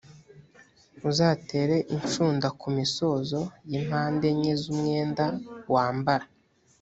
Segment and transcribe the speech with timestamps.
[1.09, 5.25] uzatere inshunda ku misozo y’impande enye z’umwenda
[5.73, 6.25] wambara.